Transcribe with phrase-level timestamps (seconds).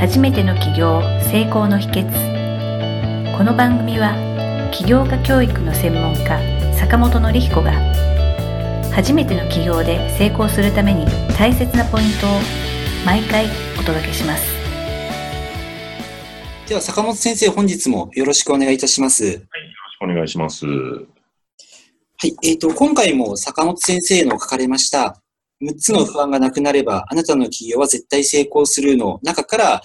[0.00, 4.16] 初めての起業成功の秘訣この番組は
[4.72, 6.40] 起業家教育の専門家
[6.74, 7.72] 坂本典彦が
[8.94, 11.04] 初めての起業で成功するために
[11.36, 12.30] 大切なポイントを
[13.04, 13.44] 毎回
[13.78, 14.42] お届けします
[16.66, 19.24] では坂本先生本日もよろしくお願いいたします。
[19.24, 19.44] はい、よろ
[19.92, 20.64] しくお願いします。
[20.64, 20.72] は
[22.22, 25.19] い、えっ、ー、と、今回も坂本先生の書かれました
[25.62, 29.82] 6つの不安がなくなれば、あなたの企業は絶対成功するの中から、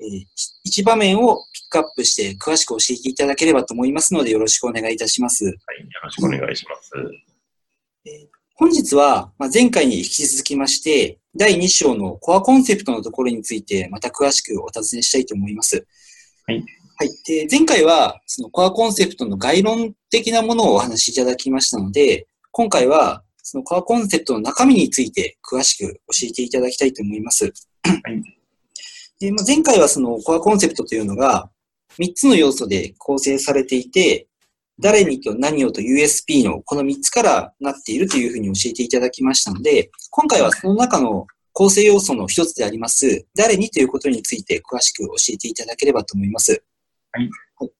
[0.00, 0.26] えー、
[0.66, 5.44] 1場面をピックアップして詳しく教えていただければと思いますので、よろしくお願いいたします。
[5.44, 5.56] はい、よ
[6.02, 6.90] ろしくお願いします。
[8.04, 15.86] えー、本日は、まあ、前回に引き続きまして、第2章のコアコンセプトのところについて、また詳しくお尋ねしたいと思います。
[16.46, 16.64] はい。
[16.96, 17.10] はい。
[17.26, 27.44] で、前回は、そのコアコンセプトの概論的なものをお話しいただきましたので、今回は、そのコアコンセプトの中身について詳しく教えていただきたいと思います。
[27.44, 27.50] は
[28.10, 28.22] い、
[29.18, 31.50] でまあ、前回はそのコアコンセプトというのが
[31.98, 34.26] 3つの要素で構成されていて、
[34.78, 46.62] 誰にと何をと USP のこの3つからなっているというふうに教えていただきましたので、今回はその中の構成要素の一つであります、誰にということについて詳しく教えていただければと思います。
[47.12, 47.30] はい。
[47.56, 47.70] はい、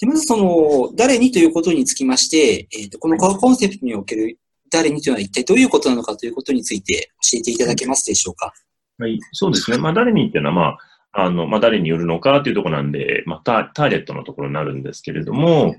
[0.00, 4.38] でまずその、誰にということにつきまして、えーと、このコアコンセプトにおける
[4.72, 8.52] 誰にというのは一体どういうことなのかということについて教えていただけますでしょうか？
[8.98, 9.78] はい、そうですね。
[9.78, 10.78] まあ、誰にっていうのは、まあ、
[11.14, 15.74] あの、まあ、誰によるのかというところなんで、まあ、ターゲットのところになるんですけれども、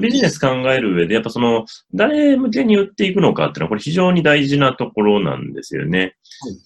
[0.00, 6.14] ビジネス考える上で、やっぱその、誰向けに売っていくのかっていうのは、これ非常に大事なところなんですよね。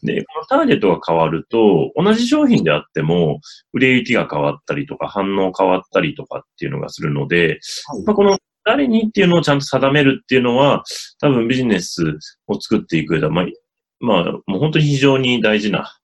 [0.03, 3.41] で、このターゲットが変わると、同じ商品であっても、
[3.73, 7.61] 売れ行きが変わったりとか、反応変わったりとかっていうのがするので、
[8.05, 10.85] まあ、この誰にっていうのをちゃんと定めるっていうのは、
[11.21, 12.03] 多分ビジネス
[12.47, 13.47] を作っていく上では、まあ、
[14.01, 15.97] まあ、もう本当に非常に大事な、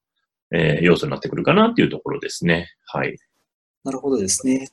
[0.53, 2.67] えー、要素になってくるかなっていうところですね。
[2.85, 3.17] はい。
[3.83, 4.67] なるほどですね。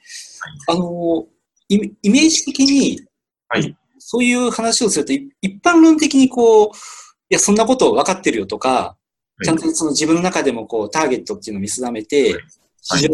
[0.67, 1.27] はい、あの、
[1.69, 3.01] イメージ的に、
[3.49, 3.77] はい。
[3.99, 6.71] そういう話をすると、一般論的にこう、い
[7.31, 8.97] や、そんなこと分かってるよとか、
[9.45, 12.37] ちゃんとその自分の中でもこう、ターゲットっていうのを見定めて、
[12.81, 13.11] 市場、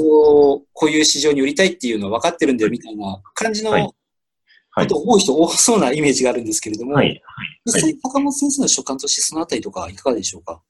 [0.73, 3.95] こういう市場に売りたいっていうのは分かってるんだよみたいな感じの
[4.75, 7.07] ことを思う人多そうなイメージがあるんですけれども、はい。
[7.07, 7.23] はい、
[7.67, 10.61] 実際、高本先生の所感としてそのあたりとかいかがでしょうか？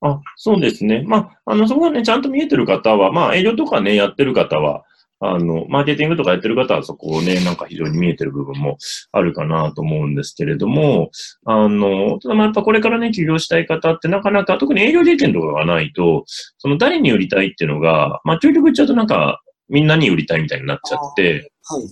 [0.00, 1.04] あ、そうですね。
[1.06, 4.84] まあ、あの、そこがね、ちゃんと見えてる方は、まあ、営業とかね、やってる方は、
[5.20, 8.78] あの、マーケティングとかやってる方はそこをね、なんか非常に見えてる部分も
[9.12, 11.12] あるかなと思うんですけれども、
[11.44, 16.24] あの、ただまあやっぱこれからね、起業したい方ってなかなか、特に営業経験とかがないと、
[16.58, 21.82] その誰に売りたいっていうのが、まあ究極言っちゃうとなんか、みんなに売りたいみたいになっちゃって、はい、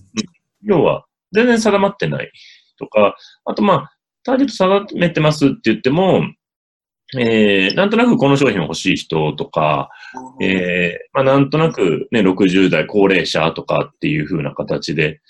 [0.65, 2.31] 要は、全然定まってない
[2.79, 6.23] とか、あとまあ、ターゲット定めてますって言っても、
[7.19, 9.89] えー、なんとなくこの商品欲しい人とか、
[10.41, 15.21] えー、まあなんとなくね、60代高齢者とかっていう風な形で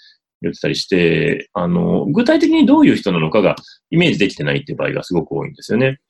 [0.43, 3.57] 言ってたりして、あの、具体的にどういう人なのかが
[3.91, 6.01] イメージできてないっていう場合がすごく多いんですよね。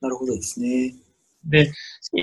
[0.00, 0.94] なるほどですね。
[1.44, 1.72] で、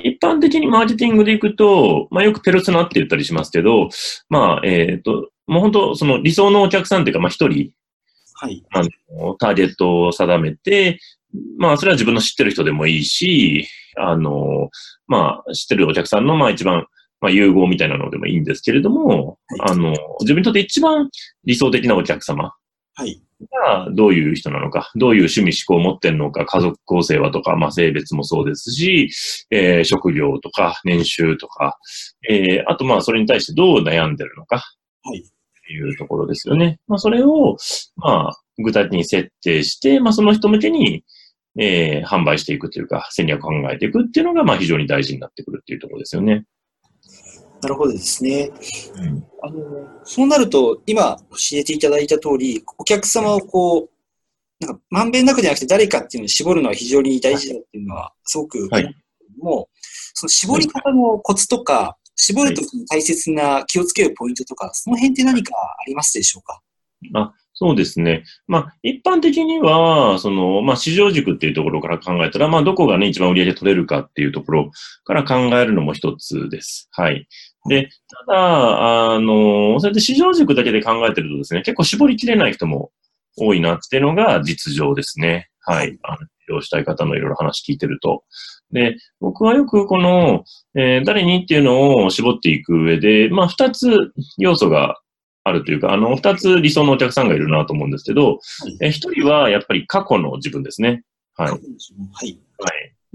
[0.04, 3.90] 一般的にマーケティングでいくと、まあよくペルソナって言ったりしますけど、
[4.30, 7.72] まあ、えっ、ー、と、もう本当、その理想のお客さんっていうか、まあ一人、
[8.34, 8.64] はい。
[8.72, 8.82] あ
[9.14, 11.00] の、ターゲットを定めて、
[11.58, 13.68] まあそれは自分の知ってる人でもいいし、
[13.98, 14.70] あの、
[15.08, 16.88] まあ知ってるお客さんの、まあ一番、
[17.22, 21.10] まあ融合みたいなのでもいいんですけれども、はい、あの、自分にとって一番
[21.46, 22.54] 理想的なお客様。
[22.96, 23.22] はい。
[23.66, 29.10] がどういう人なのか、どういう趣味思考を持ってるのか、家族構成はとか、まあ性別もそうですし、
[29.52, 31.78] えー、職業とか年収とか、
[32.30, 34.64] えー、あとまあそれに対してどう悩んでるのか、
[35.04, 35.24] はい。
[35.66, 36.80] っていうところですよね。
[36.88, 37.58] まあそれを、
[37.96, 41.04] まあ具体的に設定して、まあその人向けに、
[41.58, 46.46] えー、販売していくというか、戦略を考えていくっていうのが、まあ非常に大事になってくるっていうところですよね。
[47.62, 48.52] なるほどですね。
[48.96, 49.60] うん、あの
[50.04, 53.90] そうなると、今教えていただいた通り、お客様をこう、
[54.60, 58.96] なんかまんべんなくじゃなくて誰かっていうのを絞るのは非常に大事だっていうのはすごく、はい、
[59.40, 59.78] もう、
[60.14, 66.62] その絞り方のコツとか、絞るときに大切な気をつけるポイントとか、その辺って何かありますでしょうか？
[67.14, 68.26] あそうですね。
[68.48, 74.72] まあ、一般的には、その、まあ、市場軸っていうところから考えたら、まあ、どこがね、一番売り上げ取れるかっていうところ
[75.06, 76.90] から考えるのも一つです。
[76.92, 77.30] はい。
[77.70, 77.88] で、
[78.28, 82.92] ただ、あの、それで市場軸だけで考えてるとですね、結構絞りきれない人も
[83.38, 85.50] 多いなっていうのが実情ですね。
[85.62, 85.98] はい。
[86.04, 88.24] あの、利用したい方のいろいろ話聞いてると。
[88.72, 90.44] で、僕はよくこの、
[90.76, 95.00] えー、誰にっていうのを絞っていく上で、まあ、二つ要素が
[95.44, 98.40] あるというか、あの、二つ理想のお客さんがいるなと思うんですけど、
[98.82, 101.04] 一、はい、人はやっぱり過去の自分ですね。
[101.36, 101.50] はい。
[101.52, 101.60] はい。
[101.60, 102.40] はい。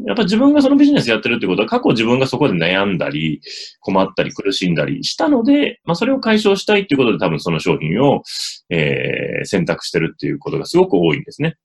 [0.06, 3.40] やっぱ自分がそのビジネスやってるってことは、過去自分がそこで悩んだり、
[3.80, 8.22] 困ったり苦しんだりしたので、まあそれを解消したいっていうことで多分その商品を、
[8.70, 11.56] えー、選択してるっていうことがすごく多いんですね。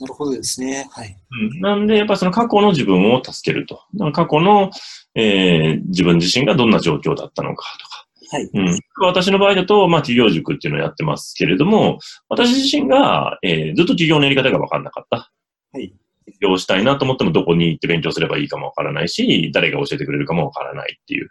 [0.00, 0.88] なるほどですね。
[0.92, 1.16] はい。
[1.52, 3.82] うん、なんで、やっぱその過去の自分を助けると。
[4.12, 4.70] 過去の、
[5.14, 8.06] えー、自分自身がどんな状況だったのかとか。
[8.30, 8.50] はい。
[8.52, 8.78] うん。
[9.00, 11.98] 私の場合だと、まあ、企業塾っていうのをやってますけれども、
[12.28, 15.32] 私自身が、えー、ずっと企業のやり方が分かんなかった。
[15.72, 15.92] はい。
[16.32, 21.30] 起業したいなと思ってもどこに行って勉強すればいいかもわからないし、誰が教えてくれるかもわからないっていう。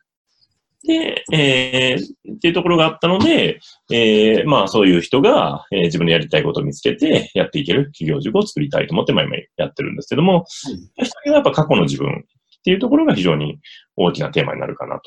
[0.87, 3.59] で、えー、っていうところがあったので、
[3.91, 9.23] えー、まあそういう人が、えー、自分のやりたいことを見つけてやっていける企業塾を作りたいと思って今
[9.57, 10.43] やってるんですけども、はい、
[11.03, 13.59] 一人はやっぱ過去の自分っていうところが非常に
[13.97, 15.01] 大きなテーマになるかな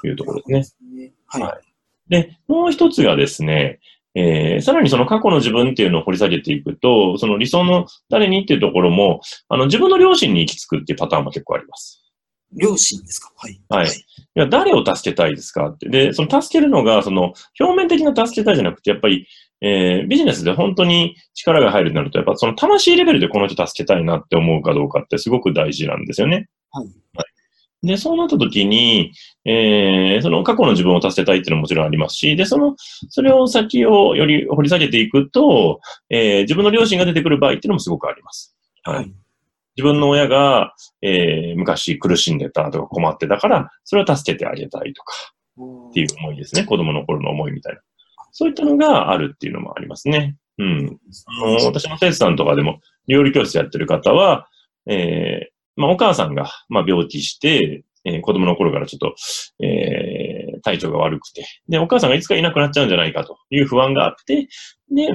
[0.00, 1.12] というところですね。
[1.26, 1.60] はい、はい。
[2.08, 3.80] で、もう一つがですね、
[4.14, 11.97] えー、さらにその過去の自分っていうのを掘り下げていくと、その理想の誰にっていうところも、あの、自分の両親に行き着くっていうパターンも結構あります。
[12.52, 13.32] 両親ですか？
[13.36, 13.60] はい。
[13.68, 13.86] はい。
[13.88, 13.90] い
[14.34, 15.88] や、誰を助けたいですかって。
[15.88, 19.26] で、その助けるのが、その、表面的な助けたいじゃなくて、やっぱり、
[19.60, 26.48] えー、ビジネスで本当に力が入るとなると、やっぱその魂レベルでこの人助けたいなって思うかどうかってすごく大事なんですよね。
[26.70, 26.86] はい。
[27.16, 27.26] はい
[27.80, 29.12] で、そうなった時に、
[29.44, 32.74] えー、その過去の自分を助けたいっていうのももちろんありますし、で、その、
[33.08, 35.80] それを先をより掘り下げていくと、
[36.10, 38.56] えー、自分の両親が出てくる場合っていうのもすごくあります。
[38.82, 39.12] はい。
[39.78, 45.14] 自分の親が、えー、昔苦しんでたとか困ってたから、それを助けてあげたいとか、
[45.90, 46.64] っていう思いですね。
[46.64, 47.80] 子供の頃の思いみたいな。
[48.32, 50.36] そういったのがあるっていうのもありますね。
[50.58, 50.98] うん。
[51.26, 54.48] あの私の生徒さんとかでも、料理教室やってる方は、
[54.86, 59.14] えー、まあ、お母さんが、まあ、病気して、えー、子供の頃からちょっと、
[59.64, 64.48] えー、体調が悪くて、で、お母さんがいつかいなくなっちゃうんじゃないかという不安があって、
[64.90, 65.08] で、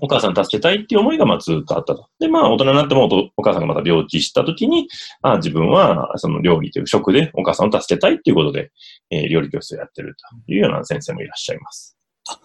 [0.00, 2.08] お母さん助けたいっていう思いが、まあ、ずっとあったと。
[2.18, 4.88] で、まあ、大人になってもお母さんがまた病気した時に、
[5.22, 8.70] あ自分は、その料理という職でお母さんを助けたいっていうことで、
[9.10, 10.14] えー、料理教室をやってる
[10.46, 11.96] というような先生もいらっしゃいます。
[12.28, 12.38] あ、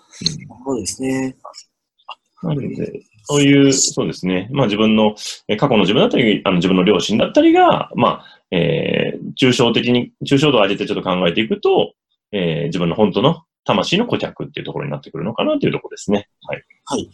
[0.65, 1.35] そうですね。
[2.43, 4.49] なので、そういう、そうですね。
[4.51, 5.15] まあ自分の、
[5.47, 11.93] え過去の自分だったり、あの自分の両親だったりが、まあ、えー、抽象的に、抽象度を上げてちょっと考えていくと、
[12.31, 16.27] えー、自分の本当の魂の顧客っていうところになってくるのかなというところですね。
[16.47, 16.63] はい。
[16.85, 17.09] はい。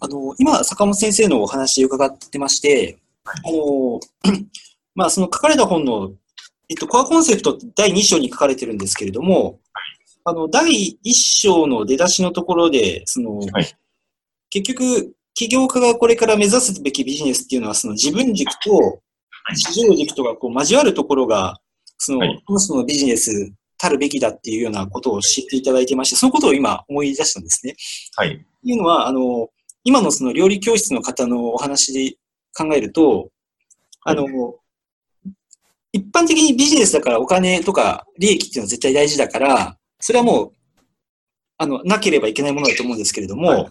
[0.00, 4.00] あの、今、坂本先生のお話伺ってまして、あの、
[4.94, 6.12] まあ、その書かれた本の、
[6.68, 9.60] えっと、コアコンセプト第2章に書かれてるんですけれども、
[10.24, 13.76] あの、第1章の出だしのところで、その、はい、
[14.50, 19.00] 結局、起業家がこれから目指すべきビジネスっていうのは、その自分軸と
[19.54, 21.58] 市場軸とがこう交わるところが、
[21.98, 27.74] その、はい、そのビジネスたるべきだっていうようなことを知っていただいてまして、そのことを今思い出したんですね。
[28.14, 28.44] はい。
[28.62, 29.48] いうのは、あの、
[29.84, 32.16] 今のその料理教室の方のお話で
[32.54, 33.30] 考えると、
[34.02, 34.30] あの、は
[35.24, 35.34] い、
[35.94, 40.52] 一般的にビジネスだからお金とか利益っていうのは絶対大事だから、それはもう、
[41.56, 43.64] あの、なければいけないものだと思うんですけれども、はい、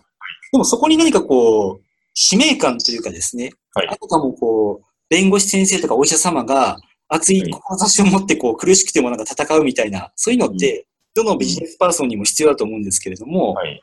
[0.51, 1.85] でもそこに何かこう、
[2.15, 6.77] 使命感というかですね、はい、あとかもこう、弁護士先生とかお医者様が
[7.09, 13.81] 熱い志を持ってこう苦しくてもなんか戦うみたいな、そういうのって、どのビジネスパーソンにも必要だと思うんですけれども、はい、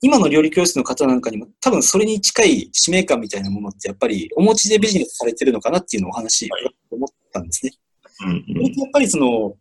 [0.00, 7.72] 今の料理教室の方なんかにも多分それに近い使命感みたいなものってやっぱりお持ちでビジネスされてるのかなっていうのをお話、はい、思ったんですね。
[8.22, 9.54] うんうん、やっぱりその、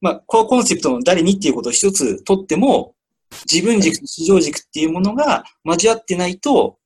[0.00, 2.94] まあ、コアコンセプトの誰にっていうことを一つとっても、
[3.50, 6.78] 自分軸と市場軸っていうものが交わってないと、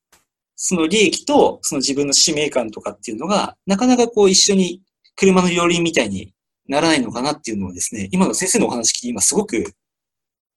[0.55, 4.81] その利益とその自分の使命感とかっていうのが、なかなかこう一緒に
[5.19, 6.33] 車の両輪みたいに
[6.69, 9.73] ならないのかなっていうのをですね、今の先生のお話聞いて今すごく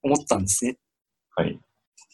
[0.02, 0.76] 思ったんですね。
[1.34, 1.58] はい。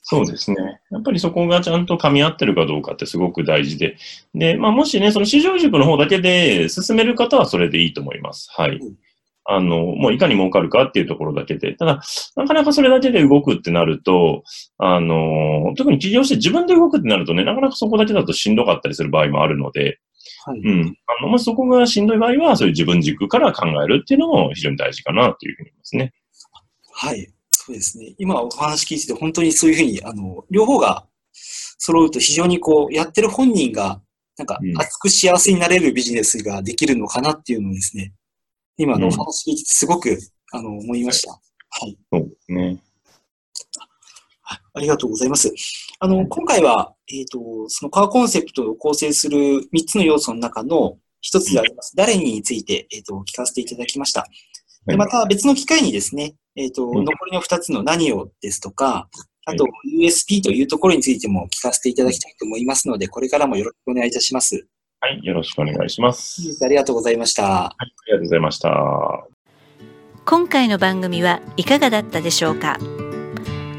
[0.03, 0.57] そうですね。
[0.91, 3.99] やっぱりそこがちゃんと噛み合ってるかどうかってすごく大事で。
[4.35, 8.49] で、まあもしね、その市場塾の方だけで進める方はそれでいいと思います。
[8.53, 8.77] はい。
[8.77, 8.97] うん
[9.51, 11.73] あの、もういかに儲かるかっていうところだけで。
[11.73, 12.03] ただ、
[12.37, 14.45] なかなかそれだけで動くってなると、
[14.77, 20.01] あの、特に起業して自分で動くってなるとね、なかなかそこだけだとしんどかったりする場合もあるので、
[20.45, 20.61] はい。
[20.61, 20.97] うん。
[21.07, 26.13] あの、もしそこがしんどい場合は、そういう自分軸から考えるっていうのも非常に大事かなというふうに思いますね。
[26.93, 27.29] はい。
[27.51, 28.15] そうですね。
[28.19, 31.07] 今お話聞いてて、本当にそういうふうに、あの、両方が
[31.79, 34.01] 揃うと非常にこう、やってる本人が、
[34.37, 38.13] なんか、熱く幸せになれるビジネスができるのかなっていうのをですね、
[38.77, 40.17] 今のお話聞いててすごく、
[40.53, 41.33] あの、思いました。
[41.33, 41.99] はい。
[42.13, 42.83] そうですね。
[44.75, 45.53] ありがとうございます。
[46.01, 54.27] あの、今回は、えっ、ー、と、そのカーコンセプトを構成する3つの要素の中の一つであります、誰について、えっ、ー、と、聞かせていただきました。
[54.87, 59.09] でまた別の機会にですね、えっ、ー、と、残りの2つの何をですとか、
[59.45, 59.65] あと
[60.01, 64.67] USP というところについても聞かせていただきたいと思いますので、これからもよろしくお願いいたします。
[65.01, 66.59] はい、よろしくお願いします。
[66.63, 67.67] ありがとうございました。
[67.67, 67.77] あ
[68.07, 69.27] りがとうございました。
[70.27, 72.79] 今回の番組はいかがだったでしょうか？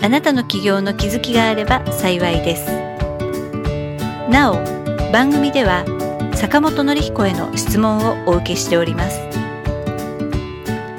[0.02, 2.68] あなたの起業の気づきがあれば幸いです。
[4.30, 4.56] なお
[5.12, 5.84] 番組では
[6.36, 9.20] 坂本典彦への質問をお受けしております。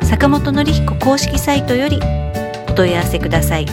[0.03, 1.99] 坂本典彦公式サイトより
[2.69, 3.67] お問い合わせください。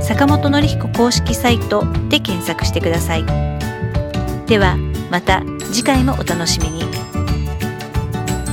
[0.00, 3.24] 坂本典彦公式サイトで検索してください。
[4.46, 4.78] では
[5.10, 6.84] また次回もお楽しみに。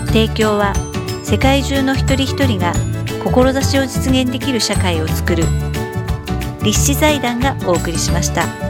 [0.07, 0.73] 提供は
[1.23, 2.73] 世界中の一人一人が
[3.27, 5.43] 志を実現できる社会をつくる
[6.63, 8.66] 立志財団がお送りしました。